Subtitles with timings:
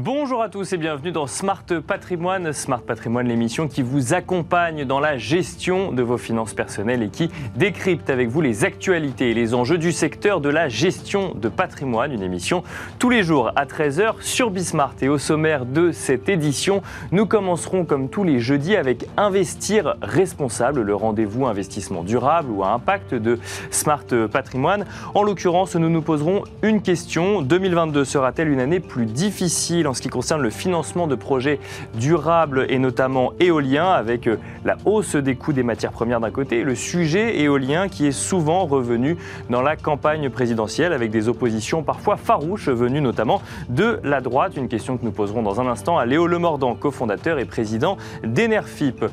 [0.00, 2.52] Bonjour à tous et bienvenue dans Smart Patrimoine.
[2.52, 7.30] Smart Patrimoine, l'émission qui vous accompagne dans la gestion de vos finances personnelles et qui
[7.56, 12.12] décrypte avec vous les actualités et les enjeux du secteur de la gestion de patrimoine.
[12.12, 12.62] Une émission
[13.00, 14.94] tous les jours à 13h sur Bismart.
[15.02, 16.80] Et au sommaire de cette édition,
[17.10, 22.68] nous commencerons comme tous les jeudis avec Investir responsable, le rendez-vous investissement durable ou à
[22.68, 23.40] impact de
[23.72, 24.86] Smart Patrimoine.
[25.16, 27.42] En l'occurrence, nous nous poserons une question.
[27.42, 31.58] 2022 sera-t-elle une année plus difficile ce qui concerne le financement de projets
[31.94, 36.62] durables et notamment éoliens, avec euh, la hausse des coûts des matières premières d'un côté,
[36.62, 39.16] le sujet éolien qui est souvent revenu
[39.50, 44.56] dans la campagne présidentielle, avec des oppositions parfois farouches venues notamment de la droite.
[44.56, 49.04] Une question que nous poserons dans un instant à Léo Lemordant, cofondateur et président d'Enerfip.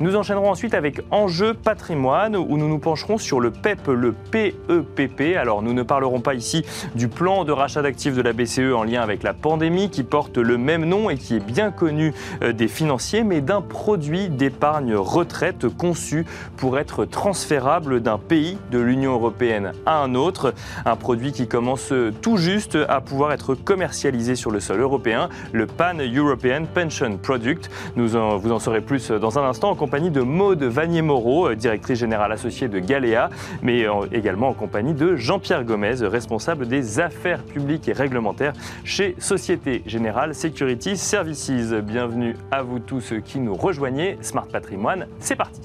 [0.00, 5.36] Nous enchaînerons ensuite avec Enjeu patrimoine, où nous nous pencherons sur le PEP, le PEPP.
[5.36, 8.82] Alors nous ne parlerons pas ici du plan de rachat d'actifs de la BCE en
[8.82, 12.52] lien avec la pandémie qui porte le même nom et qui est bien connu euh,
[12.52, 19.12] des financiers, mais d'un produit d'épargne retraite conçu pour être transférable d'un pays de l'Union
[19.12, 20.54] européenne à un autre.
[20.84, 25.66] Un produit qui commence tout juste à pouvoir être commercialisé sur le sol européen, le
[25.66, 27.70] Pan European Pension Product.
[27.96, 31.98] Nous en, vous en saurez plus dans un instant en compagnie de Maude Vanier-Moreau, directrice
[31.98, 33.30] générale associée de Galéa,
[33.62, 38.52] mais également en compagnie de Jean-Pierre Gomez, responsable des affaires publiques et réglementaires
[38.84, 41.72] chez Société Générale Security Services.
[41.72, 44.18] Bienvenue à vous tous qui nous rejoignez.
[44.22, 45.60] Smart Patrimoine, c'est parti.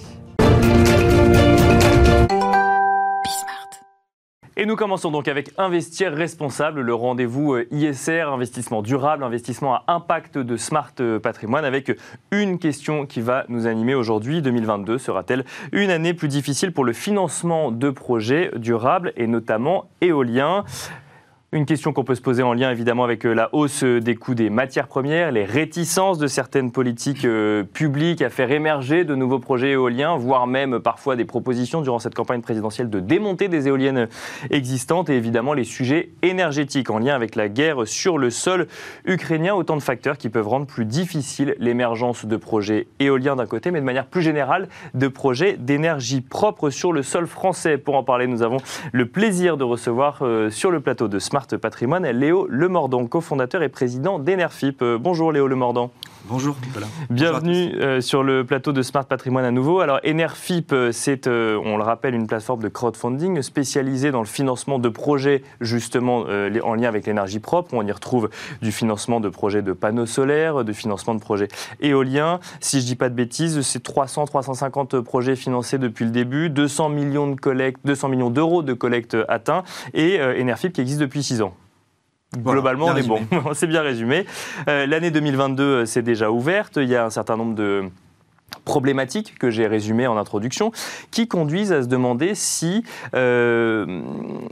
[4.58, 9.84] Et nous commençons donc avec Investir responsable, le rendez-vous euh, ISR, investissement durable, investissement à
[9.88, 11.92] impact de Smart euh, Patrimoine, avec
[12.32, 14.42] une question qui va nous animer aujourd'hui.
[14.42, 20.64] 2022 sera-t-elle une année plus difficile pour le financement de projets durables et notamment éoliens?
[21.56, 24.16] Une question qu'on peut se poser en lien évidemment avec euh, la hausse euh, des
[24.16, 29.16] coûts des matières premières, les réticences de certaines politiques euh, publiques à faire émerger de
[29.16, 33.70] nouveaux projets éoliens, voire même parfois des propositions durant cette campagne présidentielle de démonter des
[33.70, 34.10] éoliennes
[34.50, 38.68] existantes et évidemment les sujets énergétiques en lien avec la guerre sur le sol
[39.06, 43.72] ukrainien, autant de facteurs qui peuvent rendre plus difficile l'émergence de projets éoliens d'un côté,
[43.72, 47.78] mais de manière plus générale de projets d'énergie propre sur le sol français.
[47.78, 48.58] Pour en parler, nous avons
[48.92, 54.18] le plaisir de recevoir sur le plateau de Smart Patrimoine, Léo Lemordant, cofondateur et président
[54.18, 54.82] d'Enerfip.
[54.82, 55.92] Euh, bonjour Léo Lemordant.
[56.28, 56.88] Bonjour Nicolas.
[57.12, 59.80] Bienvenue euh, sur le plateau de Smart Patrimoine à nouveau.
[59.80, 64.80] Alors Enerfip, euh, c'est, on le rappelle, une plateforme de crowdfunding spécialisée dans le financement
[64.80, 66.26] de projets justement
[66.64, 67.74] en lien avec l'énergie propre.
[67.74, 68.30] On y retrouve
[68.62, 71.48] du financement de projets de panneaux solaires, de financement de projets
[71.80, 72.40] éoliens.
[72.60, 77.30] Si je dis pas de bêtises, c'est 300-350 projets financés depuis le début, 200 millions
[77.30, 81.54] de collectes, 200 millions d'euros de collecte atteints et Enerfip qui existe depuis 6 ans.
[82.38, 83.22] Globalement, on est bon.
[83.54, 84.26] c'est bien résumé.
[84.68, 86.78] Euh, l'année 2022 c'est déjà ouverte.
[86.78, 87.90] Il y a un certain nombre de
[88.64, 90.72] problématiques que j'ai résumées en introduction,
[91.12, 94.02] qui conduisent à se demander si euh,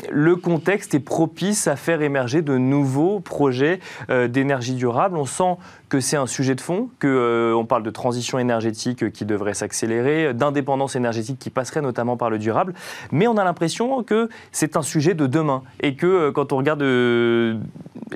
[0.09, 3.79] le contexte est propice à faire émerger de nouveaux projets
[4.09, 5.17] euh, d'énergie durable.
[5.17, 5.57] On sent
[5.93, 10.33] que c'est un sujet de fond, qu'on euh, parle de transition énergétique qui devrait s'accélérer,
[10.33, 12.73] d'indépendance énergétique qui passerait notamment par le durable,
[13.11, 16.57] mais on a l'impression que c'est un sujet de demain et que euh, quand on
[16.57, 17.59] regarde euh,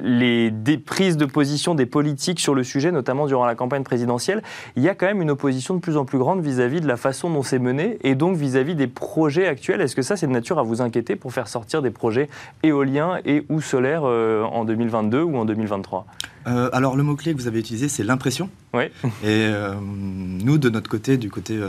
[0.01, 0.51] les
[0.83, 4.41] prises de position des politiques sur le sujet, notamment durant la campagne présidentielle,
[4.75, 6.97] il y a quand même une opposition de plus en plus grande vis-à-vis de la
[6.97, 9.81] façon dont c'est mené et donc vis-à-vis des projets actuels.
[9.81, 12.27] Est-ce que ça, c'est de nature à vous inquiéter pour faire sortir des projets
[12.63, 16.07] éoliens et ou solaires en 2022 ou en 2023
[16.47, 18.49] euh, alors le mot-clé que vous avez utilisé, c'est l'impression.
[18.73, 18.85] Oui.
[19.23, 21.59] Et euh, nous, de notre côté, du côté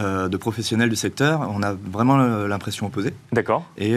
[0.00, 3.12] euh, de professionnels du secteur, on a vraiment l'impression opposée.
[3.32, 3.68] D'accord.
[3.76, 3.94] Et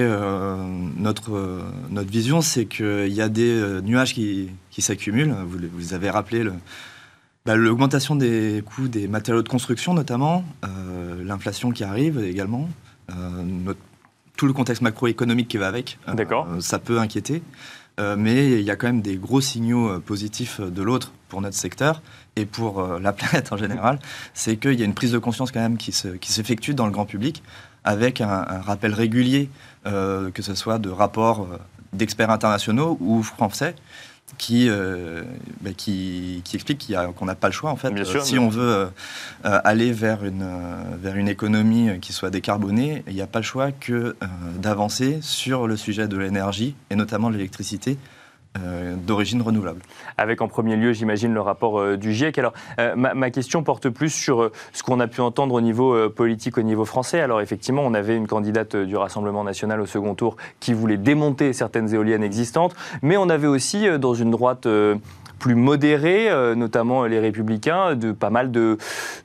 [0.98, 5.36] notre, notre vision, c'est qu'il y a des nuages qui, s'accumulent.
[5.46, 6.46] Vous, vous avez rappelé
[7.46, 10.44] bah, l'augmentation des coûts des matériaux de construction notamment,
[11.24, 12.68] l'inflation qui arrive également,
[14.38, 16.00] tout le contexte macroéconomique qui va avec.
[16.14, 16.48] D'accord.
[16.60, 17.44] ça peut inquiéter.
[18.00, 21.12] Euh, mais il y a quand même des gros signaux euh, positifs euh, de l'autre
[21.28, 22.02] pour notre secteur
[22.36, 24.00] et pour la planète en général.
[24.34, 27.06] C'est qu'il y a une prise de conscience quand même qui s'effectue dans le grand
[27.06, 27.44] public
[27.84, 29.50] avec un, un rappel régulier,
[29.86, 31.48] que ce soit de rapports
[31.94, 33.76] d'experts internationaux ou français,
[34.38, 35.24] qui, euh,
[35.62, 37.92] bah, qui, qui, explique qu'on n'a pas le choix en fait.
[38.24, 38.90] si on veut euh,
[39.64, 40.48] aller vers une,
[41.02, 44.16] vers une économie qui soit décarbonée, il n'y a pas le choix que euh,
[44.58, 47.98] d'avancer sur le sujet de l'énergie et notamment l'électricité
[48.60, 49.82] euh, d'origine renouvelable.
[50.18, 52.38] Avec en premier lieu, j'imagine, le rapport euh, du GIEC.
[52.38, 56.58] Alors, euh, ma, question porte plus sur ce qu'on a pu entendre au niveau politique,
[56.58, 57.22] au niveau français.
[57.22, 61.54] Alors, effectivement, on avait une candidate du Rassemblement national au second tour qui voulait démonter
[61.54, 64.68] certaines éoliennes existantes, mais on avait aussi, dans une droite
[65.40, 68.78] plus modérés, notamment les républicains, de pas mal de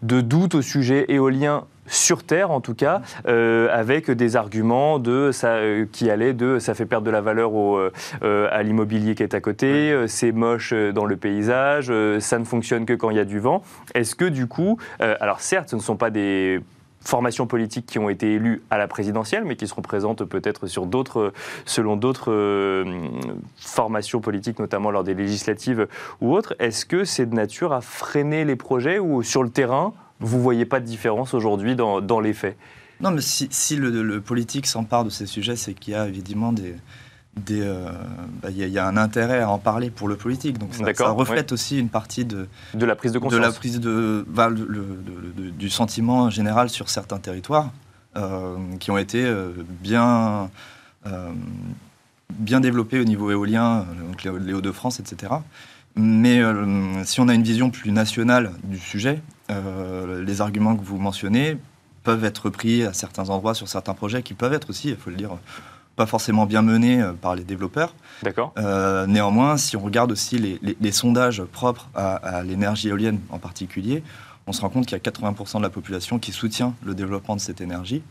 [0.03, 5.55] doutes au sujet éolien sur Terre en tout cas, euh, avec des arguments de ça,
[5.55, 9.23] euh, qui allaient de ça fait perdre de la valeur au, euh, à l'immobilier qui
[9.23, 13.21] est à côté, c'est moche dans le paysage, ça ne fonctionne que quand il y
[13.21, 13.63] a du vent.
[13.95, 16.61] Est-ce que du coup, alors certes, ce ne sont pas des
[17.01, 20.87] formations politiques qui ont été élues à la présidentielle, mais qui seront présentes peut-être sur
[20.87, 21.33] d'autres,
[21.65, 22.85] selon d'autres
[23.57, 25.87] formations politiques, notamment lors des législatives
[26.21, 26.55] ou autres.
[26.59, 30.43] Est-ce que c'est de nature à freiner les projets ou sur le terrain, vous ne
[30.43, 32.57] voyez pas de différence aujourd'hui dans, dans, les faits?
[33.01, 36.53] Non, mais si, si le, politique s'empare de ces sujets, c'est qu'il y a évidemment
[36.53, 36.75] des,
[37.49, 37.91] il euh,
[38.43, 40.59] bah, y, a un intérêt à en parler pour le politique.
[40.59, 43.41] Donc ça, ça reflète aussi une partie de, de la prise de conscience.
[43.41, 47.73] De la prise de, bah, du sentiment général sur certains territoires
[48.17, 49.53] euh, qui ont été euh,
[49.83, 50.51] bien,
[52.31, 55.35] bien développés au niveau éolien, donc les Hauts-de-France, etc.
[55.95, 56.43] Mais
[57.05, 61.59] si on a une vision plus nationale du sujet, euh, les arguments que vous mentionnez
[62.03, 65.11] peuvent être pris à certains endroits sur certains projets qui peuvent être aussi, il faut
[65.11, 65.31] le dire,
[65.97, 67.95] pas forcément bien menés euh, par les développeurs.
[68.23, 68.53] D'accord.
[68.59, 74.03] Euh, néanmoins, si on regarde aussi les, sondages propres à, l'énergie éolienne en particulier,
[74.47, 77.35] on se rend compte qu'il y a 80% de la population qui soutient le développement
[77.35, 78.03] de cette énergie,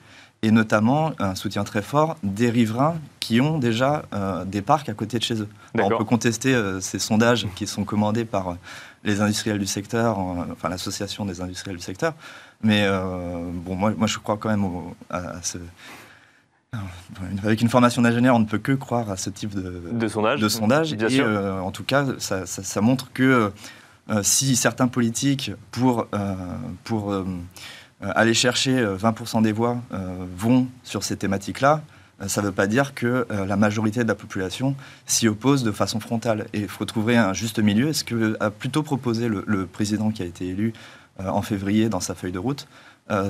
[0.42, 4.04] et notamment un soutien très fort des riverains qui ont déjà
[4.46, 5.48] des parcs à côté de chez eux.
[5.80, 8.58] on peut contester ces sondages qui sont commandés par
[9.06, 12.14] les industriels du secteur, enfin l'association des industriels du secteur.
[12.62, 14.66] Mais euh, bon, moi, moi, je crois quand même
[15.10, 15.58] à, ce.
[17.44, 20.42] Avec une formation d'ingénieur, on ne peut que croire à ce type de, de sondage.
[20.42, 20.94] De sondage.
[20.94, 23.52] et euh, en tout cas, ça, montre que
[24.10, 26.08] euh, si certains politiques, pour,
[26.84, 27.14] pour
[28.02, 29.78] aller chercher 20% des voix,
[30.36, 31.95] vont sur ces thématiques-là, euh,
[32.28, 34.76] ça ne veut pas dire que euh, la majorité de la population
[35.06, 36.48] s'y oppose de façon frontale.
[36.54, 37.94] Et il faut trouver un juste milieu.
[37.94, 40.74] Ce que a plutôt proposé le, président qui a été élu
[41.20, 42.68] euh, en février dans sa feuille de route,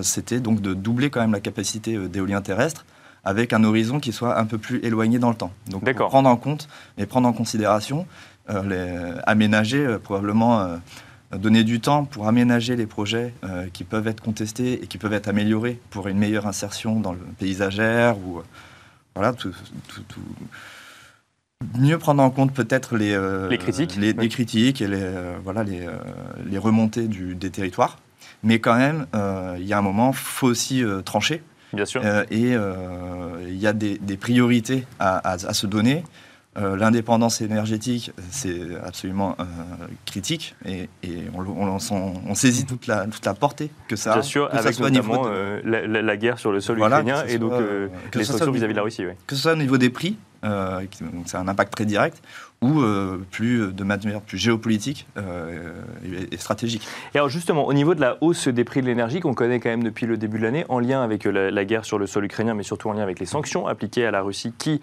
[0.03, 2.85] c'était donc de doubler quand même la capacité d'éolien terrestre
[3.25, 5.51] avec un horizon qui soit un peu plus éloigné dans le temps.
[5.67, 8.07] Donc prendre en compte et prendre en considération,
[8.47, 8.97] les,
[9.27, 10.79] aménager probablement
[11.33, 13.33] donner du temps pour aménager les projets
[13.73, 17.19] qui peuvent être contestés et qui peuvent être améliorés pour une meilleure insertion dans le
[17.37, 18.43] paysagère ou
[19.15, 19.51] voilà, tout,
[21.77, 25.63] mieux prendre en compte peut-être les, euh, les critiques, les, critiques et les, euh, voilà,
[25.63, 25.91] les, euh,
[26.45, 27.99] les remontées du, des territoires.
[28.43, 29.07] Mais quand même,
[29.57, 31.41] il y a un moment, il faut aussi trancher.
[31.73, 32.01] Bien sûr.
[32.29, 36.03] et il y a des, des priorités à, à, se donner.
[36.55, 39.35] L'indépendance énergétique, c'est absolument
[40.05, 41.77] critique et, et on, on,
[42.27, 44.13] on, saisit toute la, toute la portée que ça a.
[44.15, 45.27] Bien sûr, avec ça notamment
[45.65, 47.51] la, la, guerre sur le sol ukrainien et donc
[48.13, 49.03] les sanctions vis-à-vis de la Russie.
[49.27, 52.21] Que ce soit au niveau des prix, c'est un impact très direct,
[52.61, 55.73] ou euh, plus de manière plus géopolitique euh,
[56.31, 56.87] et, stratégique.
[57.13, 59.69] Et alors justement, au niveau de la hausse des prix de l'énergie qu'on connaît quand
[59.69, 62.25] même depuis le début de l'année, en lien avec euh, la, guerre sur le sol
[62.25, 64.81] ukrainien, mais surtout en lien avec les sanctions appliquées à la Russie qui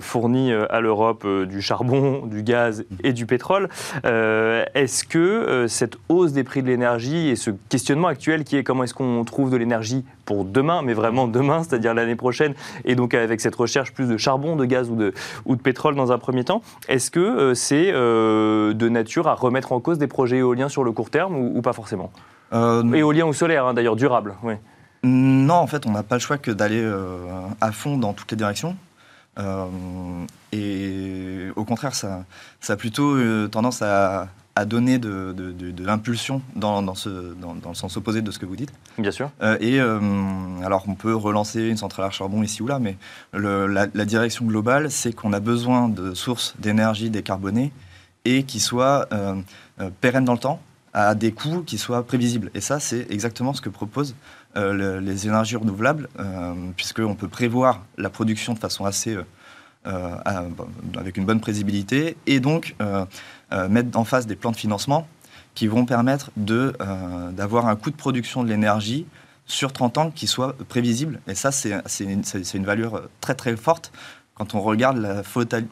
[0.00, 3.68] fournit à l'Europe du charbon, du gaz et du pétrole,
[4.04, 8.84] est-ce que cette hausse des prix de l'énergie et ce questionnement actuel qui est comment
[8.84, 12.54] est-ce qu'on trouve de l'énergie pour demain, mais vraiment demain, c'est-à-dire l'année prochaine,
[12.84, 15.12] et donc avec cette recherche plus de charbon, de gaz ou de,
[15.44, 19.34] ou de pétrole dans un premier temps, est-ce que euh, c'est euh, de nature à
[19.34, 22.12] remettre en cause des projets éoliens sur le court terme ou, pas forcément?
[22.52, 24.36] Euh, Éolien ou solaire, hein, d'ailleurs, durable.
[24.44, 24.54] Oui.
[25.02, 26.88] Non, en fait, on n'a pas le choix que d'aller
[27.60, 28.76] à fond dans toutes les directions.
[30.52, 32.24] et au contraire, ça,
[32.60, 33.16] ça a plutôt
[33.48, 35.34] tendance à, à donner de,
[35.78, 38.72] l'impulsion dans, dans, le sens opposé de ce que vous dites.
[38.98, 39.30] Bien sûr.
[39.42, 39.98] Euh, et euh,
[40.64, 42.96] alors, on peut relancer une centrale à charbon ici ou là, mais
[43.32, 47.72] la, direction globale, c'est qu'on a besoin de sources d'énergie décarbonées
[48.24, 49.40] et qui soient euh,
[50.00, 50.60] pérennes dans le temps,
[50.92, 52.50] à des coûts qui soient prévisibles.
[52.54, 54.16] Et ça, c'est exactement ce que proposent
[54.56, 56.08] les énergies renouvelables,
[56.76, 59.16] puisqu'on peut prévoir la production de façon assez...
[59.84, 62.76] avec une bonne prévisibilité, et donc
[63.52, 65.08] euh, mettre en face des plans de financement
[65.54, 69.06] qui vont permettre euh, d'avoir un coût de production de l'énergie
[69.46, 71.20] sur 30 ans qui soit prévisible.
[71.26, 72.22] Et ça, c'est une,
[72.54, 73.90] une, valeur très très forte
[74.40, 75.20] quand on regarde la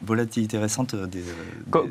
[0.03, 1.23] volatilité récente des,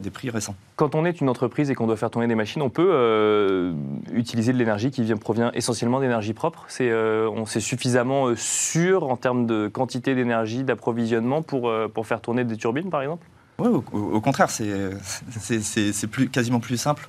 [0.01, 0.55] des, prix récents.
[0.77, 3.73] Quand on est une entreprise et qu'on doit faire tourner des machines, on peut euh,
[4.13, 6.67] utiliser de l'énergie qui vient, provient essentiellement d'énergie propre.
[6.69, 12.45] C'est on c'est suffisamment sûr en termes de quantité d'énergie, d'approvisionnement pour, pour faire tourner
[12.45, 13.27] des turbines, par exemple?
[13.59, 17.09] Oui, au, contraire, c'est plus, quasiment plus simple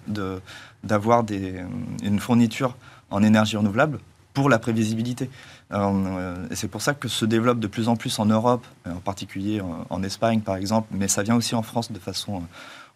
[0.84, 2.76] d'avoir une fourniture
[3.12, 4.00] en énergie renouvelable
[4.34, 5.30] pour la prévisibilité.
[5.72, 8.96] Euh, et c'est pour ça que se développe de plus en plus en Europe, en
[8.96, 12.42] particulier en, Espagne par exemple, mais ça vient aussi en France de façon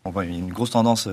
[0.06, 1.08] on voit une grosse tendance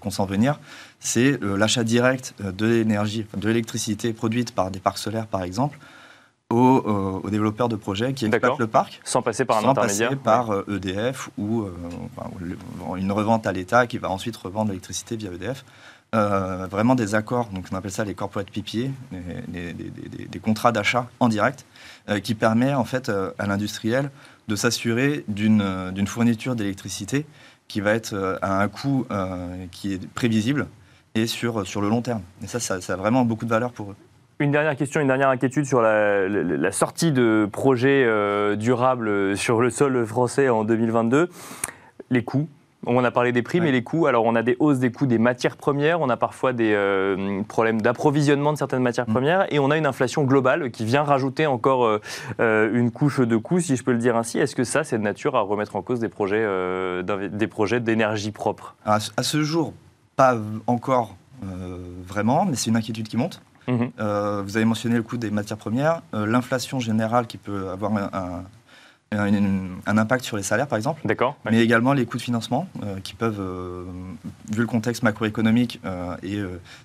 [0.00, 0.60] qu'on sent venir,
[1.00, 5.78] c'est l'achat direct de l'énergie, de l'électricité produite par des parcs solaires, par exemple,
[6.50, 9.00] aux, développeurs de projets qui exploitent le parc.
[9.02, 11.64] Sans passer par un sans intermédiaire passer par EDF ou
[12.96, 15.64] une revente à l'État qui va ensuite revendre l'électricité via EDF.
[16.14, 18.88] Euh, vraiment des accords, donc on appelle ça les corporate PPA,
[19.48, 21.66] des, contrats d'achat en direct,
[22.08, 24.10] euh, qui permet en fait euh, à l'industriel
[24.46, 27.26] de s'assurer d'une fourniture d'électricité
[27.66, 29.06] qui va être à un coût
[29.70, 30.66] qui est prévisible
[31.14, 32.20] et sur, sur le long terme.
[32.42, 33.96] Et ça, ça, a vraiment beaucoup de valeur pour eux.
[34.38, 38.06] Une dernière question, une dernière inquiétude sur la sortie de projets
[38.56, 41.30] durables sur le sol français en 2022.
[42.10, 42.48] Les coûts,
[42.86, 44.06] on a parlé des prix, mais les coûts.
[44.06, 47.42] Alors, on a des hausses des coûts des matières premières, on a parfois des euh,
[47.42, 49.12] problèmes d'approvisionnement de certaines matières mm.
[49.12, 52.00] premières, et on a une inflation globale qui vient rajouter encore euh,
[52.40, 54.38] euh, une couche de coûts, si je peux le dire ainsi.
[54.38, 56.46] Est-ce que ça, c'est de nature à remettre en cause des projets,
[57.02, 58.74] des projets d'énergie propre?
[58.84, 59.72] À, ce jour,
[60.16, 60.36] pas
[60.66, 61.16] encore
[62.06, 63.42] vraiment, mais c'est une inquiétude qui monte.
[63.68, 64.42] Mm-hmm.
[64.42, 68.44] vous avez mentionné le coût des matières premières, l'inflation générale qui peut avoir un un,
[69.86, 71.00] impact sur les salaires, par exemple.
[71.04, 71.36] D'accord.
[71.50, 73.84] Mais également les coûts de financement euh, qui peuvent, euh,
[74.52, 76.38] vu le contexte macroéconomique euh, et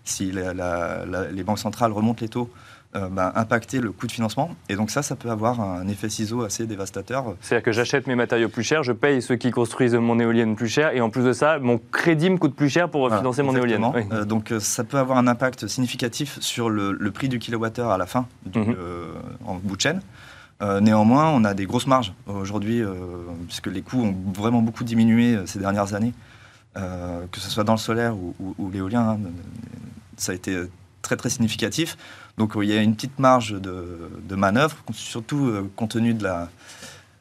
[0.04, 2.50] si les banques centrales remontent les taux,
[2.94, 4.50] bah, impacter le coût de financement.
[4.68, 7.36] Et donc ça, ça peut avoir un effet ciseau assez dévastateur.
[7.40, 10.70] C'est-à-dire que j'achète mes matériaux plus chers, je paye ceux qui construisent mon éolienne plus
[10.70, 13.56] cher, et en plus de ça, mon crédit me coûte plus cher pour financer mon
[13.56, 13.86] éolienne.
[14.26, 18.26] donc ça peut avoir un impact significatif sur le, prix du kilowattheure à la fin,
[18.56, 18.76] mhm.
[19.46, 20.02] en bout de chaîne.
[20.62, 22.94] Euh, néanmoins, on a des grosses marges aujourd'hui, euh,
[23.48, 26.14] puisque les coûts ont vraiment beaucoup diminué euh, ces dernières années,
[26.76, 29.10] que ce soit dans le solaire ou, l'éolien.
[29.10, 29.20] Hein,
[30.16, 30.58] ça a été
[31.02, 31.98] très très significatif.
[32.38, 36.50] Donc il y a une petite marge de manœuvre, surtout compte tenu de la,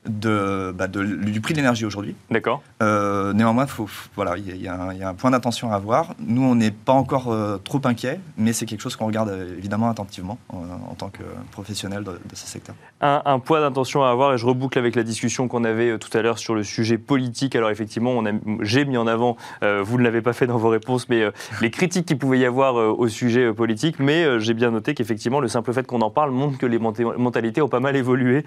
[0.07, 2.15] de, bah, du prix de l'énergie aujourd'hui.
[2.31, 2.63] D'accord.
[2.83, 6.15] Euh, néanmoins, faut, voilà, il y, a un point d'attention à avoir.
[6.21, 9.57] Nous, on n'est pas encore euh, trop inquiets, mais c'est quelque chose qu'on regarde euh,
[9.59, 12.75] évidemment attentivement en tant que professionnel de, ce secteur.
[13.01, 16.23] Un, point d'attention à avoir, et je reboucle avec la discussion qu'on avait tout à
[16.23, 17.55] l'heure sur le sujet politique.
[17.57, 18.23] Alors effectivement,
[18.61, 21.25] j'ai mis en avant, vous ne l'avez pas fait dans vos réponses, mais
[21.61, 25.49] les critiques qu'il pouvait y avoir au sujet politique, mais j'ai bien noté qu'effectivement, le
[25.49, 28.45] simple fait qu'on en parle montre que les mentalités ont pas mal évolué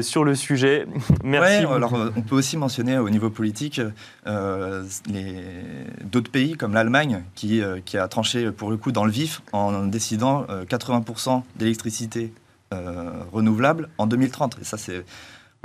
[0.00, 0.86] sur le sujet.
[1.24, 1.64] Merci.
[1.66, 3.80] alors on peut aussi mentionner au niveau politique
[4.26, 4.84] euh,
[6.04, 9.42] d'autres pays comme l'Allemagne qui, euh, qui, a tranché pour le coup dans le vif
[9.52, 12.32] en décidant 80% euh, d'électricité
[13.32, 14.58] renouvelable en 2030.
[14.60, 15.04] Et ça, c'est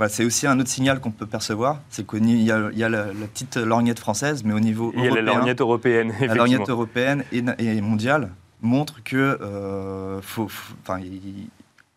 [0.08, 3.04] c'est aussi un autre signal qu'on peut percevoir, c'est qu'il y a, y a la,
[3.34, 6.14] petite lorgnette française, mais au niveau il y a la lorgnette européenne.
[6.20, 8.30] La lorgnette européenne et, mondiale
[8.62, 9.38] montre que
[10.22, 10.48] faut,
[10.84, 11.00] enfin,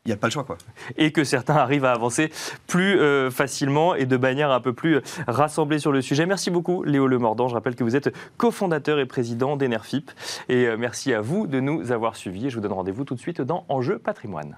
[0.06, 0.44] il n'y a pas le choix.
[0.44, 0.58] Quoi.
[0.98, 2.30] Et que certains arrivent à avancer
[2.68, 6.26] plus euh, facilement et de manière un peu plus rassemblée sur le sujet.
[6.26, 7.48] Merci beaucoup, Léo Lemordant.
[7.48, 10.12] Je rappelle que vous êtes cofondateur et président d'Enerfip.
[10.50, 12.50] Et euh, merci à vous de nous avoir suivis.
[12.50, 14.58] je vous donne rendez-vous tout de suite dans Enjeu patrimoine.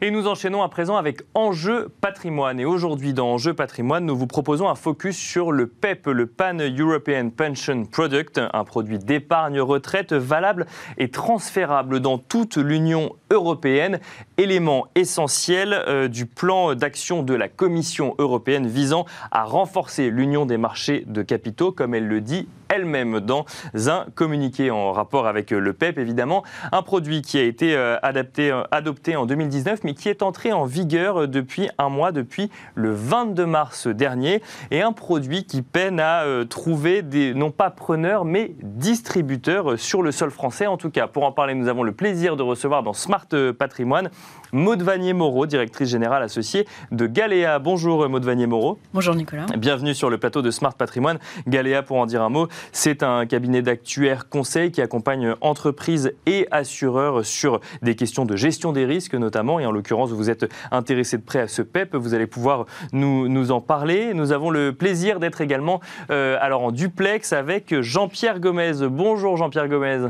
[0.00, 2.60] Et nous enchaînons à présent avec Enjeu patrimoine.
[2.60, 6.54] Et aujourd'hui, dans Enjeu patrimoine, nous vous proposons un focus sur le PEP, le Pan
[6.54, 10.66] European Pension Product, un produit d'épargne retraite valable
[10.98, 13.98] et transférable dans toute l'Union européenne,
[14.36, 20.58] élément essentiel euh, du plan d'action de la Commission européenne visant à renforcer l'union des
[20.58, 23.44] marchés de capitaux, comme elle le dit elle-même dans
[23.86, 26.44] un communiqué en rapport avec le PEP, évidemment.
[26.72, 27.96] Un produit qui a été euh,
[28.38, 32.92] euh, adopté en 2019, mais qui est entré en vigueur depuis un mois, depuis le
[32.92, 34.42] 22 mars dernier.
[34.70, 40.02] Et un produit qui peine à euh, trouver des, non pas preneurs, mais distributeurs sur
[40.02, 40.66] le sol français.
[40.66, 43.26] En tout cas, pour en parler, nous avons le plaisir de recevoir dans Smart
[43.58, 44.10] Patrimoine
[44.52, 47.58] Maud Vanier-Moreau, directrice générale associée de Galéa.
[47.58, 48.78] Bonjour Maud Vanier-Moreau.
[48.94, 49.46] Bonjour Nicolas.
[49.56, 51.18] Bienvenue sur le plateau de Smart Patrimoine.
[51.46, 56.46] Galéa, pour en dire un mot, c'est un cabinet d'actuaires conseils qui accompagne entreprises et
[56.50, 59.60] assureurs sur des questions de gestion des risques notamment.
[59.60, 61.94] Et en l'occurrence, vous êtes intéressé de près à ce PEP.
[61.94, 64.14] Vous allez pouvoir nous, nous en parler.
[64.14, 68.88] Nous avons le plaisir d'être également euh, alors en duplex avec Jean-Pierre Gomez.
[68.88, 70.08] Bonjour Jean-Pierre Gomez.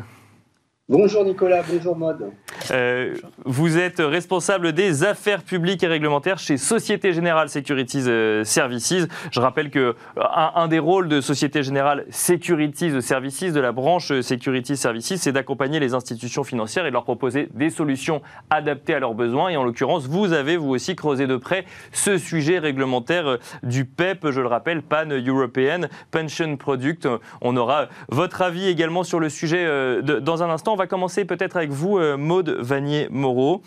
[0.90, 2.30] Bonjour Nicolas, bonjour Maude.
[2.70, 3.14] Euh,
[3.44, 9.06] vous êtes responsable des affaires publiques et réglementaires chez Société Générale Securities euh, Services.
[9.30, 14.18] Je rappelle que euh, un, des rôles de Société Générale Securities Services, de la branche
[14.22, 18.98] Securities Services, c'est d'accompagner les institutions financières et de leur proposer des solutions adaptées à
[18.98, 19.50] leurs besoins.
[19.50, 24.30] Et en l'occurrence, vous avez vous aussi creusé de près ce sujet réglementaire du PEP,
[24.30, 27.06] je le rappelle, Pan European Pension Product.
[27.42, 29.66] On aura votre avis également sur le sujet
[30.02, 30.77] dans un instant.
[30.78, 33.62] On va commencer peut-être avec vous, Maude Vanier-Moreau.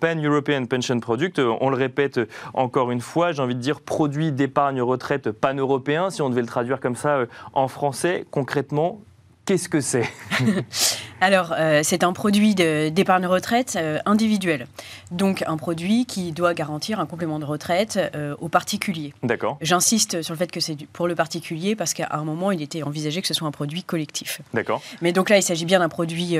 [0.00, 2.18] Pan-European Pension Product, on le répète
[2.52, 6.48] encore une fois, j'ai envie de dire produit d'épargne retraite pan-européen, si on devait le
[6.48, 8.24] traduire comme ça en français.
[8.32, 9.02] Concrètement,
[9.44, 10.08] Qu'est-ce que c'est
[11.20, 14.66] Alors, euh, c'est un produit d'épargne retraite euh, individuel.
[15.12, 19.14] Donc, un produit qui doit garantir un complément de retraite euh, aux particuliers.
[19.22, 19.58] D'accord.
[19.60, 22.82] J'insiste sur le fait que c'est pour le particulier parce qu'à un moment, il était
[22.82, 24.42] envisagé que ce soit un produit collectif.
[24.52, 24.82] D'accord.
[25.00, 26.38] Mais donc là, il s'agit bien d'un produit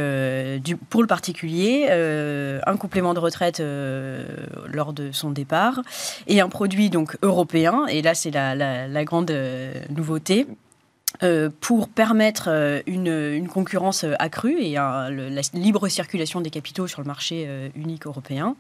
[0.61, 5.81] du, pour le particulier, un complément de retraite lors de son départ
[6.27, 7.87] et un produit donc européen.
[7.89, 9.33] Et là, c'est la, la, grande
[9.91, 10.47] nouveauté
[11.23, 15.11] euh, pour permettre euh, une, concurrence euh, accrue et la
[15.55, 18.57] libre circulation des capitaux sur le marché unique européen.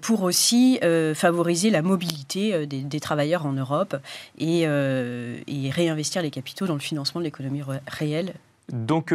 [0.00, 0.80] pour aussi
[1.14, 3.96] favoriser la mobilité des, travailleurs en Europe
[4.38, 8.34] et, et, réinvestir les capitaux dans le financement de l'économie réelle.
[8.72, 9.12] Donc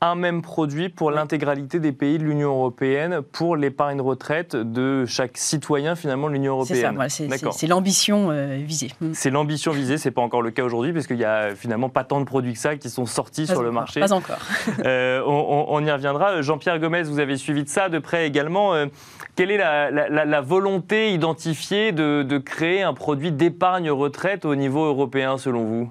[0.00, 5.38] un même produit pour l'intégralité des pays de l'Union européenne pour l'épargne retraite de chaque
[5.38, 6.96] citoyen finalement de l'Union européenne.
[7.08, 8.90] C'est ça, c'est l'ambition euh, visée.
[9.00, 9.12] Mm.
[9.14, 12.04] C'est l'ambition visée, c'est pas encore le cas aujourd'hui parce qu'il y a finalement pas
[12.04, 14.00] tant de produits que ça qui sont sortis sur le marché.
[14.00, 14.38] Pas encore.
[14.84, 16.42] Euh, on, y reviendra.
[16.42, 18.74] Jean-Pierre Gomez, vous avez suivi de ça de près également.
[18.74, 18.86] Euh,
[19.34, 25.38] quelle est la, volonté identifiée de, de créer un produit d'épargne retraite au niveau européen
[25.38, 25.90] selon vous?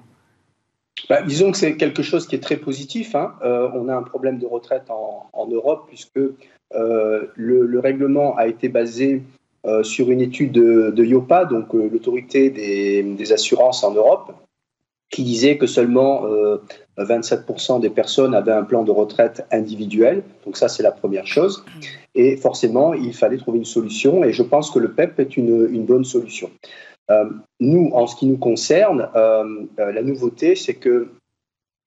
[1.08, 3.14] Bah, disons que c'est quelque chose qui est très positif.
[3.14, 3.34] Hein.
[3.44, 6.18] Euh, on a un problème de retraite en, Europe puisque
[6.74, 9.22] euh, le, règlement a été basé
[9.64, 14.32] euh, sur une étude de, de IOPA, donc l'autorité des, assurances en Europe,
[15.08, 16.24] qui disait que seulement
[16.98, 20.24] 27% des personnes avaient un plan de retraite individuel.
[20.44, 21.64] Donc ça, c'est la première chose.
[22.16, 24.24] Et forcément, il fallait trouver une solution.
[24.24, 26.50] Et je pense que le PEP est une, une bonne solution.
[27.10, 31.08] Euh, nous, en ce qui nous concerne, euh, euh, la nouveauté, c'est qu'il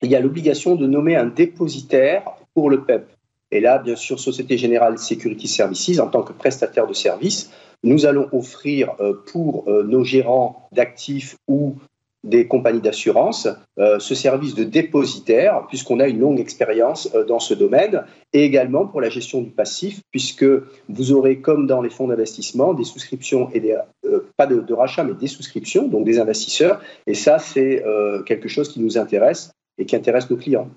[0.04, 2.24] y a l'obligation de nommer un dépositaire
[2.54, 3.08] pour le PEP.
[3.52, 7.52] Et là, bien sûr, Société Générale Security Services, en tant que prestataire de services,
[7.84, 8.96] nous allons offrir
[9.32, 11.76] pour nos gérants d'actifs ou
[12.24, 13.48] des compagnies d'assurance
[13.80, 18.04] euh, ce service de dépositaire, puisqu'on a une longue expérience euh, dans ce domaine,
[18.34, 20.46] et également pour la gestion du passif, puisque
[20.90, 24.74] vous aurez, comme dans les fonds d'investissement, des souscriptions et des, euh, pas de, de,
[24.74, 27.84] rachat, mais des souscriptions, donc des investisseurs, et ça, c'est
[28.26, 30.70] quelque chose qui nous intéresse et qui intéresse nos clients.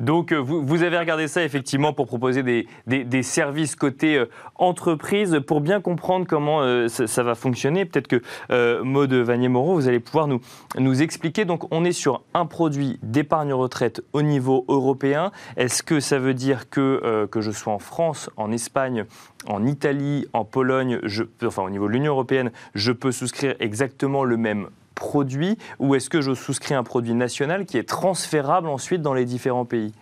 [0.00, 5.40] Donc, euh, vous, avez regardé ça effectivement pour proposer des, services côté euh, entreprise.
[5.46, 10.28] Pour bien comprendre comment euh, ça, va fonctionner, peut-être que Maud Vanier-Moreau, vous allez pouvoir
[10.28, 11.44] nous, expliquer.
[11.44, 15.32] Donc, on est sur un produit d'épargne retraite au niveau européen.
[15.56, 19.04] Est-ce que ça veut dire que, je sois en France, en Espagne,
[19.46, 21.00] en Italie, en Pologne,
[21.44, 26.10] enfin au niveau de l'Union européenne, je peux souscrire exactement le même produit ou est-ce
[26.10, 29.92] que je souscris un produit national qui est transférable ensuite dans les différents pays?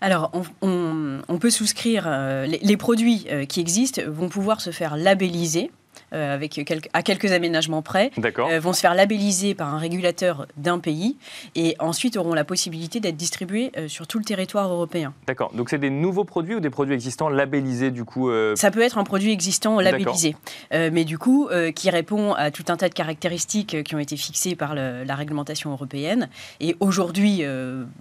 [0.00, 5.70] Alors, on, peut souscrire, euh, les, produits euh, qui existent vont pouvoir se faire labelliser
[6.12, 6.60] euh, avec
[6.92, 11.16] à quelques aménagements près, euh, vont se faire labelliser par un régulateur d'un pays
[11.56, 15.12] et ensuite auront la possibilité d'être distribués euh, sur tout le territoire européen.
[15.26, 15.50] D'accord.
[15.52, 18.98] Donc c'est des nouveaux produits ou des produits existants labellisés du coup Ça peut être
[18.98, 20.36] un produit existant labellisé,
[20.72, 24.54] mais du coup qui répond à tout un tas de caractéristiques qui ont été fixées
[24.54, 26.28] par la réglementation européenne.
[26.60, 27.42] Et aujourd'hui,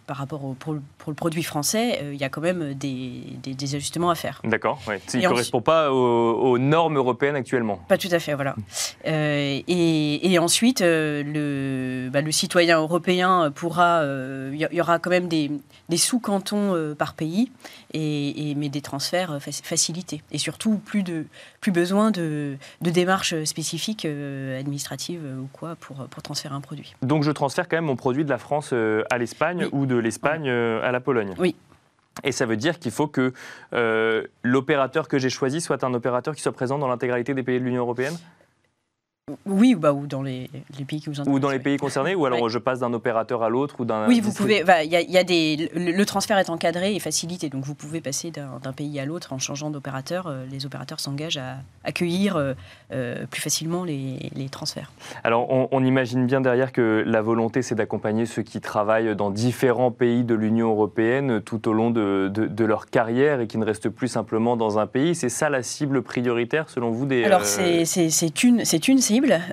[0.05, 4.09] par rapport au, pour, le produit français, il y a quand même des, des, ajustements
[4.09, 4.41] à faire.
[4.43, 4.79] D'accord.
[4.87, 5.01] Ouais.
[5.13, 8.55] Il ne correspond pas aux, normes européennes actuellement tout à fait, voilà.
[9.07, 14.01] Euh, et, ensuite, euh, le, bah, le, citoyen européen pourra.
[14.01, 15.51] Il euh, y, aura quand même des,
[15.95, 17.51] sous-cantons par pays,
[17.93, 20.21] et, mais des transferts facilités.
[20.31, 21.25] Et surtout, plus, de,
[21.61, 26.95] plus besoin de, démarches spécifiques administratives ou quoi pour, pour transférer un produit.
[27.01, 30.49] Donc, je transfère quand même mon produit de la France à l'Espagne ou de l'Espagne
[30.49, 31.55] à la Pologne Oui.
[32.23, 33.33] Et ça veut dire qu'il faut que
[33.73, 37.59] euh, l'opérateur que j'ai choisi soit un opérateur qui soit présent dans l'intégralité des pays
[37.59, 38.17] de l'Union européenne?
[39.47, 40.51] Oui, bah, ou dans les,
[40.87, 41.27] pays qui vous intéressent.
[41.27, 44.07] Ou dans les pays concernés, ou alors je passe d'un opérateur à l'autre ou d'un.
[44.07, 44.63] Oui, vous pouvez.
[44.83, 48.29] Il y, y, a des, le, transfert est encadré et facilité, donc vous pouvez passer
[48.29, 50.27] d'un pays à l'autre en changeant d'opérateur.
[50.27, 52.53] Euh, les opérateurs s'engagent à accueillir euh,
[52.91, 54.91] euh, plus facilement les, les, transferts.
[55.23, 59.89] Alors, on, imagine bien derrière que la volonté, c'est d'accompagner ceux qui travaillent dans différents
[59.89, 63.89] pays de l'Union européenne tout au long de, de, leur carrière et qui ne restent
[63.89, 65.15] plus simplement dans un pays.
[65.15, 69.01] C'est ça la cible prioritaire, selon vous des, Alors, c'est une, une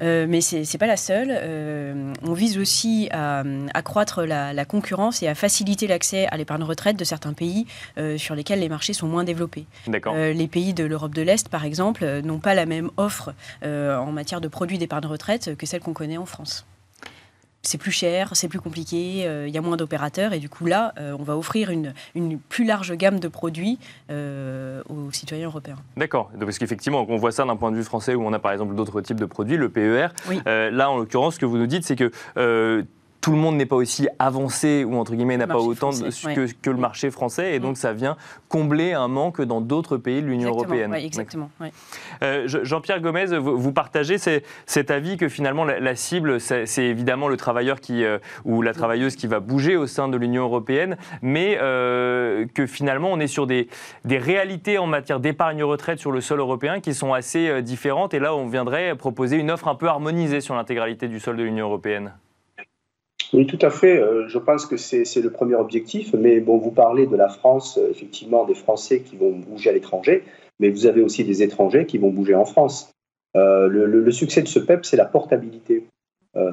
[0.03, 1.29] euh, mais ce n'est pas la seule.
[1.31, 3.42] Euh, on vise aussi à,
[3.75, 7.66] accroître la, concurrence et à faciliter l'accès à l'épargne retraite de certains pays
[7.98, 9.66] euh, sur lesquels les marchés sont moins développés.
[9.87, 14.40] les pays de l'Europe de l'Est, par exemple, n'ont pas la même offre en matière
[14.40, 16.66] de produits d'épargne retraite que celle qu'on connaît en France.
[17.62, 20.94] C'est plus cher, c'est plus compliqué, il y a moins d'opérateurs et du coup là,
[20.98, 23.79] on va offrir une, une, plus large gamme de produits
[24.11, 25.77] aux citoyens européens.
[25.96, 28.53] D'accord, parce qu'effectivement, on voit ça d'un point de vue français où on a par
[28.53, 30.09] exemple d'autres types de produits, le PER.
[30.44, 32.11] là, en l'occurrence, ce que vous nous dites, c'est que
[33.22, 36.70] tout le monde n'est pas aussi avancé ou entre guillemets n'a pas autant que, que,
[36.70, 37.76] le marché français et donc mm.
[37.76, 38.16] ça vient
[38.48, 40.92] combler un manque dans d'autres pays de l'Union européenne.
[40.92, 41.48] exactement.
[42.22, 47.80] Euh, Jean-Pierre Gomez, vous, partagez cet avis que finalement la, cible, c'est évidemment le travailleur
[47.80, 52.44] qui, euh, ou la travailleuse qui va bouger au sein de l'Union européenne, mais euh,
[52.52, 53.68] que finalement on est sur des,
[54.04, 58.18] des réalités en matière d'épargne retraite sur le sol européen qui sont assez différentes et
[58.18, 61.66] là on viendrait proposer une offre un peu harmonisée sur l'intégralité du sol de l'Union
[61.66, 62.12] européenne.
[63.33, 63.99] Oui, tout à fait.
[63.99, 66.14] Euh, je pense que c'est le premier objectif.
[66.14, 69.73] Mais bon, vous parlez de la France, euh, effectivement, des Français qui vont bouger à
[69.73, 70.25] l'étranger,
[70.61, 72.92] mais vous avez aussi des étrangers qui vont bouger en France.
[73.37, 75.87] Euh, le, succès de ce PEP, c'est la portabilité.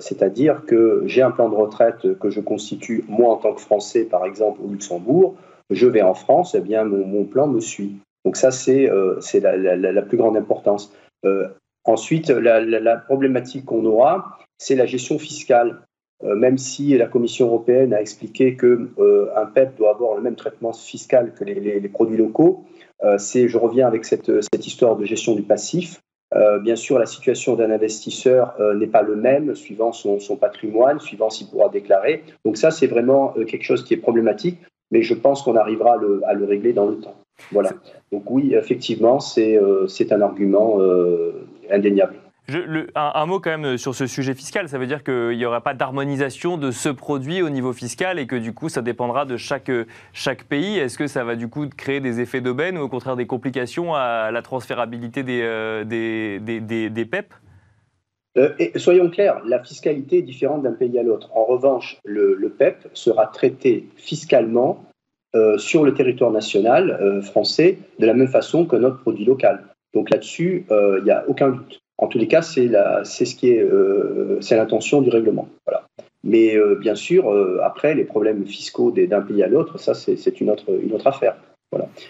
[0.01, 4.03] C'est-à-dire que j'ai un plan de retraite que je constitue, moi en tant que Français,
[4.03, 5.37] par exemple, au Luxembourg.
[5.69, 7.95] Je vais en France, eh bien, mon, plan me suit.
[8.25, 8.89] Donc ça, c'est
[9.39, 10.93] la, la, plus grande importance.
[11.85, 15.79] ensuite, la problématique qu'on aura, c'est la gestion fiscale.
[16.23, 20.35] Euh, même si la Commission européenne a expliqué qu'un euh, PEP doit avoir le même
[20.35, 22.65] traitement fiscal que les, produits locaux,
[23.03, 24.29] euh, c'est, je reviens avec cette,
[24.65, 26.01] histoire de gestion du passif.
[26.61, 31.47] bien sûr, la situation d'un investisseur n'est pas le même suivant son, patrimoine, suivant s'il
[31.47, 32.23] pourra déclarer.
[32.45, 34.59] Donc ça, c'est vraiment quelque chose qui est problématique,
[34.91, 37.15] mais je pense qu'on arrivera à le, régler dans le temps.
[37.51, 37.71] Voilà.
[38.11, 39.57] Donc oui, effectivement, c'est
[40.11, 40.77] un argument
[41.71, 42.18] indéniable
[42.95, 45.61] un, mot quand même euh, sur ce sujet fiscal, ça veut dire qu'il n'y aura
[45.61, 49.37] pas d'harmonisation de ce produit au niveau fiscal et que du coup ça dépendra de
[49.37, 50.77] chaque, euh, chaque pays.
[50.77, 53.95] Est-ce que ça va du coup créer des effets d'aubaine ou au contraire des complications
[53.95, 57.33] à la transférabilité des, euh, des, des, PEP
[58.77, 61.29] soyons clairs, la fiscalité est différente d'un pays à l'autre.
[61.35, 64.85] En revanche, le, PEP sera traité fiscalement
[65.57, 69.65] sur le territoire national français de la même façon que notre produit local.
[69.93, 71.81] Donc là-dessus, il n'y a aucun doute.
[71.99, 75.49] En tous les cas, c'est ce qui est, euh, l'intention du règlement.
[76.23, 80.41] Mais euh, bien sûr, euh, après, les problèmes fiscaux d'un pays à l'autre, ça, c'est
[80.41, 81.35] une autre, affaire.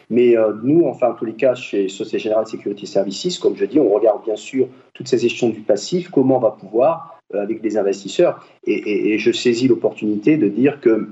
[0.10, 3.80] Mais nous, enfin, en tous les cas, chez Société Générale Security Services, comme je dis,
[3.80, 7.78] on regarde bien sûr toutes ces gestions du passif, comment on va pouvoir, avec des
[7.78, 11.10] investisseurs, et je saisis l'opportunité de dire que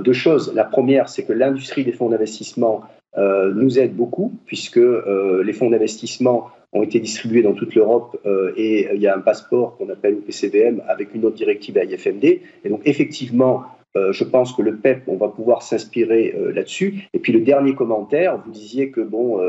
[0.00, 0.52] deux choses.
[0.54, 2.82] La première, c'est que l'industrie des fonds d'investissement
[3.16, 8.88] nous aide beaucoup, puisque les fonds d'investissement ont été distribués dans toute l'Europe euh, et
[8.92, 12.24] il y a un passeport qu'on appelle PCBM avec une autre directive AIFMD.
[12.24, 13.62] Et donc effectivement,
[13.96, 17.04] euh, je pense que le PEP, on va pouvoir s'inspirer euh, là-dessus.
[17.12, 19.40] Et puis le dernier commentaire, vous disiez que bon,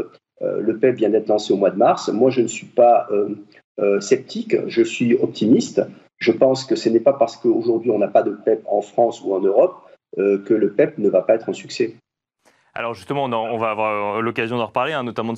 [0.41, 2.09] le PEP vient d'être lancé au mois de mars.
[2.09, 3.07] Moi, je ne suis pas
[3.99, 5.81] sceptique, je suis optimiste.
[6.17, 9.21] Je pense que ce n'est pas parce qu'aujourd'hui on n'a pas de PEP en France
[9.23, 9.75] ou en Europe
[10.17, 11.95] que le PEP ne va pas être un succès.
[12.77, 15.31] Alors justement, on, va avoir l'occasion d'en reparler, hein, notamment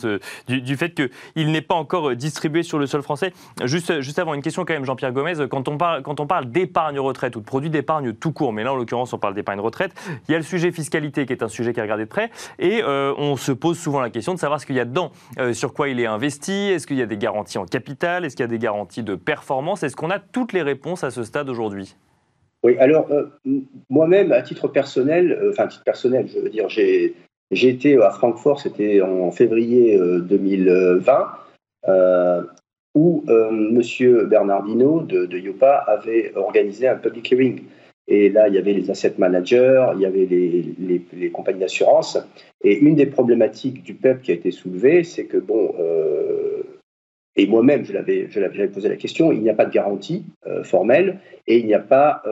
[0.47, 3.31] du, fait qu'il n'est pas encore distribué sur le sol français.
[3.63, 5.47] Juste, juste avant, une question quand même, Jean-Pierre Gomez.
[5.47, 9.13] Quand on parle, d'épargne retraite ou de produits d'épargne tout court, mais là en l'occurrence
[9.13, 9.91] on parle d'épargne retraite,
[10.27, 12.31] il y a le sujet fiscalité qui est un sujet qui est regardé de près,
[12.57, 15.11] et euh, on se pose souvent la question de savoir ce qu'il y a dedans,
[15.37, 18.35] euh, sur quoi il est investi, est-ce qu'il y a des garanties en capital, est-ce
[18.35, 21.23] qu'il y a des garanties de performance, est-ce qu'on a toutes les réponses à ce
[21.23, 21.95] stade aujourd'hui?
[22.63, 23.27] Oui, alors euh,
[23.89, 27.13] moi-même, à titre personnel, enfin à titre personnel, je veux dire, j'ai
[27.51, 31.27] j'ai été à Francfort, c'était en février 2020,
[31.87, 32.43] euh, euh,
[32.93, 34.27] où euh, M.
[34.27, 35.53] Bernardino de, de
[35.87, 37.63] avait organisé un public hearing.
[38.09, 42.17] Et là, il y avait les asset managers, il y avait les, compagnies d'assurance.
[42.63, 45.73] Et une des problématiques du PEP qui a été soulevée, c'est que, bon,
[47.35, 50.25] et moi-même, je l'avais, je posé la question, il n'y a pas de garantie
[50.63, 52.23] formelle et il n'y a pas,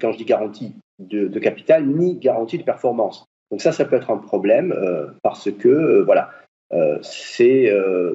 [0.00, 3.29] quand je dis garantie de, capital, ni garantie de performance.
[3.50, 6.30] Donc ça, ça peut être un problème euh, parce que, euh, voilà,
[6.72, 7.68] euh, c'est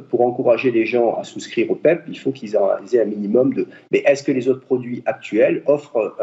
[0.09, 3.67] pour encourager les gens à souscrire au PEP, il faut qu'ils aient un minimum de.
[3.91, 6.15] Mais est-ce que les autres produits actuels offrent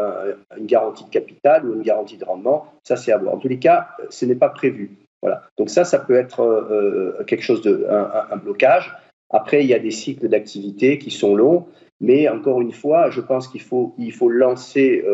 [0.57, 2.65] une garantie de capital ou une garantie de rendement?
[2.83, 3.35] Ça, c'est à voir.
[3.35, 4.97] En tous les cas, ce n'est pas prévu.
[5.21, 5.43] Voilà.
[5.57, 8.91] Donc ça, ça peut être quelque chose de un, blocage.
[9.29, 11.67] Après, il y a des cycles d'activité qui sont longs,
[12.01, 15.05] mais encore une fois, je pense qu'il faut il faut lancer.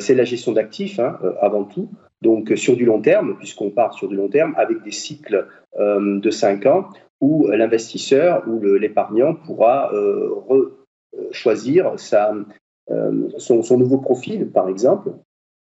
[0.00, 1.88] c'est la gestion d'actifs hein, avant tout.
[2.22, 6.20] Donc sur du long terme, puisqu'on part sur du long terme, avec des cycles euh,
[6.20, 6.88] de 5 ans
[7.20, 10.30] où l'investisseur ou l'épargnant pourra euh,
[11.32, 11.94] choisir
[12.90, 15.12] euh, son, nouveau profil, par exemple.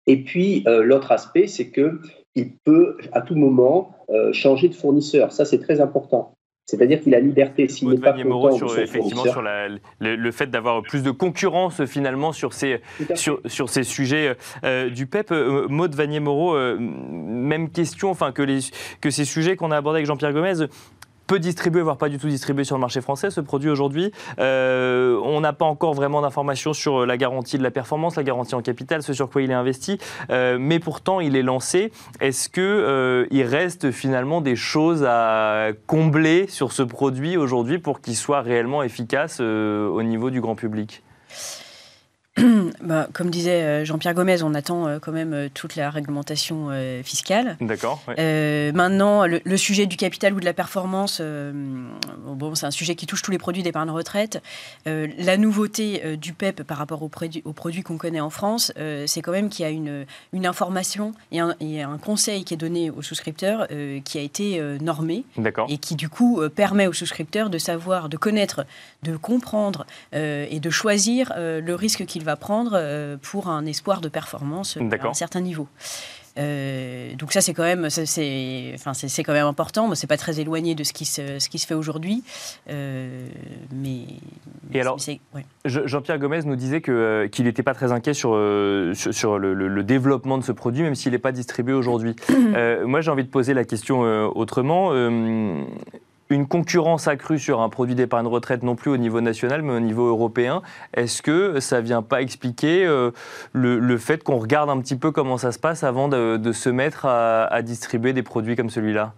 [0.07, 3.95] Et puis l'autre aspect, c'est qu'il peut à tout moment
[4.33, 5.31] changer de fournisseur.
[5.31, 6.34] Ça, c'est très important.
[6.65, 9.43] C'est-à-dire qu'il a liberté s'il n'est pas content sur, effectivement sur
[9.99, 12.81] le, fait d'avoir plus de concurrence finalement sur ces,
[13.13, 15.31] sur, sur, ces sujets euh, du PEP.
[15.31, 18.59] Euh, Maud Vanier-Moreau, euh, même question, enfin que, les,
[18.99, 20.65] que ces sujets qu'on a abordés avec Jean-Pierre Gomez,
[21.27, 24.11] peu distribué, voire pas du tout distribué sur le marché français, ce produit aujourd'hui.
[24.39, 28.55] Euh, on n'a pas encore vraiment d'informations sur la garantie de la performance, la garantie
[28.55, 29.97] en capital, ce sur quoi il est investi,
[30.29, 31.91] euh, mais pourtant il est lancé.
[32.21, 38.15] Est-ce qu'il euh, reste finalement des choses à combler sur ce produit aujourd'hui pour qu'il
[38.15, 41.03] soit réellement efficace au niveau du grand public?
[42.81, 46.69] bah, comme disait euh, Jean-Pierre Gomez, on attend euh, quand même euh, toute la réglementation
[47.03, 47.57] fiscale.
[47.61, 48.01] D'accord.
[48.07, 53.21] maintenant, le, sujet du capital ou de la performance, bon, c'est un sujet qui touche
[53.21, 54.41] tous les produits d'épargne retraite.
[54.85, 58.73] la nouveauté du PEP par rapport aux, produits, aux produits qu'on connaît en France,
[59.05, 62.57] c'est quand même qu'il y a une, une information et un, un, conseil qui est
[62.57, 63.67] donné aux souscripteurs
[64.03, 65.25] qui a été normé
[65.69, 68.65] et qui du coup permet aux souscripteurs de savoir, de connaître,
[69.03, 74.09] de comprendre et de choisir le risque qu'ils va prendre euh, pour un espoir de
[74.09, 75.67] performance euh, à un certain niveau.
[76.37, 80.17] Euh, donc ça c'est quand même c'est enfin c'est quand même important mais c'est pas
[80.17, 82.25] très éloigné de ce qui se ce qui se fait aujourd'hui.
[82.67, 84.01] Mais
[84.73, 84.97] et alors
[85.63, 88.31] Jean-Pierre Gomez nous disait que qu'il n'était pas très inquiet sur
[88.93, 92.17] sur, le, développement de ce produit même s'il n'est pas distribué aujourd'hui.
[92.85, 94.01] Moi j'ai envie de poser la question
[94.35, 94.91] autrement
[96.29, 99.79] une concurrence accrue sur un produit d'épargne retraite, non plus au niveau national, mais au
[99.79, 100.61] niveau européen.
[100.93, 103.11] Est-ce que ça ne vient pas expliquer euh,
[103.53, 107.05] le, fait qu'on regarde un petit peu comment ça se passe avant de, se mettre
[107.05, 109.13] à distribuer des produits comme celui-là?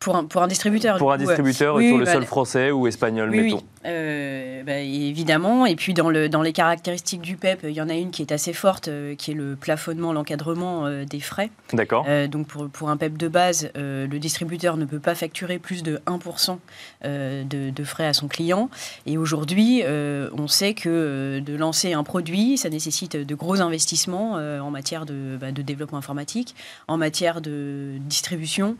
[0.00, 0.96] Pour un, pour un distributeur.
[0.96, 3.58] Pour un distributeur sur le bah, sol français ou espagnol, mettons.
[3.58, 3.64] Oui.
[3.86, 5.66] Euh, bah, évidemment.
[5.66, 8.22] Et puis dans, le, dans les caractéristiques du PEP, il y en a une qui
[8.22, 11.50] est assez forte, euh, qui est le plafonnement, l'encadrement euh, des frais.
[11.74, 12.06] D'accord.
[12.28, 16.00] donc pour, pour, un PEP de base, le distributeur ne peut pas facturer plus de
[16.06, 16.58] 1%
[17.04, 18.70] de, de, frais à son client.
[19.06, 24.70] Et aujourd'hui, on sait que de lancer un produit, ça nécessite de gros investissements en
[24.70, 26.56] matière de, bah, de, développement informatique,
[26.88, 28.76] en matière de distribution,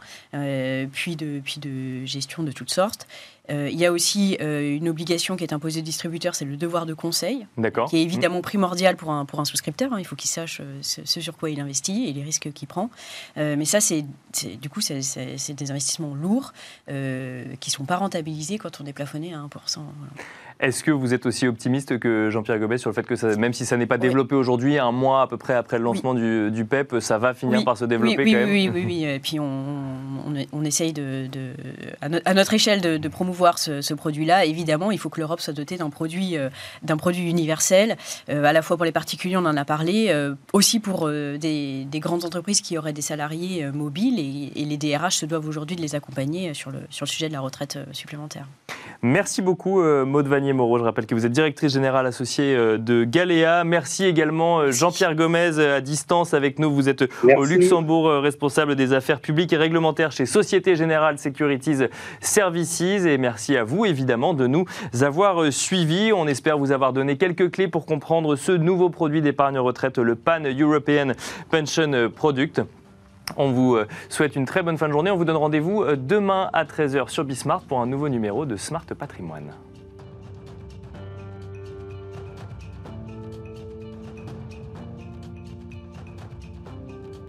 [0.93, 3.07] puis de, puis de gestion de toutes sortes.
[3.51, 6.57] Euh, il y a aussi euh, une obligation qui est imposée au distributeur, c'est le
[6.57, 7.47] devoir de conseil,
[7.89, 9.93] qui est évidemment primordial pour un, pour un souscripteur.
[9.93, 9.99] Hein.
[9.99, 12.91] Il faut qu'il sache euh, ce, sur quoi il investit et les risques qu'il prend.
[13.37, 14.05] mais ça, c'est
[14.61, 16.53] du coup, c'est des investissements lourds
[16.87, 19.81] qui ne sont pas rentabilisés quand on est plafonné à 1%.
[20.61, 23.55] Est-ce que vous êtes aussi optimiste que Jean-Pierre Gobet sur le fait que ça, même
[23.55, 26.65] si ça n'est pas développé aujourd'hui, un mois à peu près après le lancement du,
[26.69, 29.05] PEP, ça va finir par se développer quand même Oui, oui, oui.
[29.05, 29.47] Et puis on,
[30.53, 31.29] on, essaye de,
[32.03, 34.45] à, notre échelle de, promouvoir ce, produit-là.
[34.45, 36.51] Évidemment, il faut que l'Europe soit dotée d'un produit, euh,
[36.83, 37.97] d'un produit universel,
[38.29, 41.87] euh, à la fois pour les particuliers, on en a parlé, euh, aussi pour des,
[41.95, 45.95] grandes entreprises qui auraient des salariés mobiles et, les DRH se doivent aujourd'hui de les
[45.95, 48.47] accompagner sur le, sur le sujet de la retraite supplémentaire.
[49.03, 50.79] Merci beaucoup, Maud Vanier Moreau.
[50.79, 53.65] Je rappelle que vous êtes directrice générale associée de Galéa.
[53.65, 56.71] Merci également, Jean-Pierre Gomez, à distance avec nous.
[56.71, 61.87] Vous êtes au Luxembourg, responsable des affaires publiques et réglementaires chez Société Générale Securities
[62.21, 62.83] Services.
[62.83, 64.67] Et merci à vous, évidemment, de nous
[65.01, 66.13] avoir suivis.
[66.13, 70.15] On espère vous avoir donné quelques clés pour comprendre ce nouveau produit d'épargne retraite, le
[70.15, 71.13] Pan European
[71.51, 72.61] Pension Product.
[73.37, 75.11] On vous souhaite une très bonne fin de journée.
[75.11, 78.85] On vous donne rendez-vous demain à 13h sur Bismart pour un nouveau numéro de Smart
[78.99, 79.53] Patrimoine.